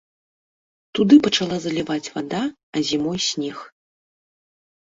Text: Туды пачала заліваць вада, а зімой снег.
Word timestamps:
Туды 0.99 1.19
пачала 1.27 1.55
заліваць 1.67 2.11
вада, 2.17 2.41
а 2.75 2.85
зімой 2.89 3.19
снег. 3.29 3.57